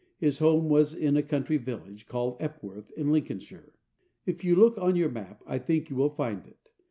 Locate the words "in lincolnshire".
2.97-3.73